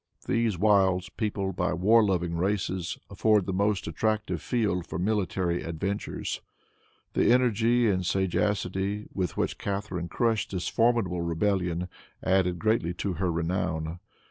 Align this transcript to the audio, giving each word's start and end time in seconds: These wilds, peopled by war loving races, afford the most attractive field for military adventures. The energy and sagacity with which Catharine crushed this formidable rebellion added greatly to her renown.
These 0.25 0.57
wilds, 0.57 1.09
peopled 1.09 1.55
by 1.55 1.73
war 1.73 2.03
loving 2.03 2.35
races, 2.35 2.97
afford 3.11 3.45
the 3.45 3.53
most 3.53 3.85
attractive 3.85 4.41
field 4.41 4.87
for 4.87 4.97
military 4.97 5.61
adventures. 5.61 6.41
The 7.13 7.31
energy 7.31 7.87
and 7.87 8.03
sagacity 8.03 9.05
with 9.13 9.37
which 9.37 9.59
Catharine 9.59 10.07
crushed 10.09 10.49
this 10.53 10.67
formidable 10.67 11.21
rebellion 11.21 11.87
added 12.23 12.57
greatly 12.57 12.95
to 12.95 13.13
her 13.13 13.31
renown. 13.31 13.99